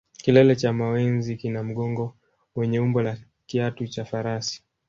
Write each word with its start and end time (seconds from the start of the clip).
Kilele 0.21 0.55
cha 0.55 0.73
mawenzi 0.73 1.35
kina 1.37 1.63
mgongo 1.63 2.15
wenye 2.55 2.79
umbo 2.79 3.01
la 3.01 3.17
kiatu 3.45 3.87
cha 3.87 4.05
farasi 4.05 4.63